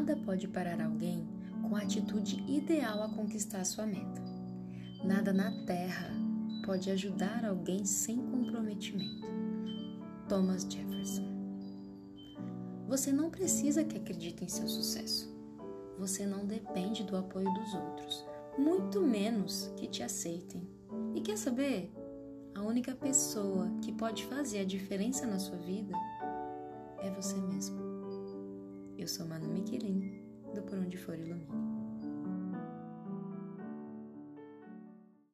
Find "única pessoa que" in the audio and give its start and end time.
22.62-23.92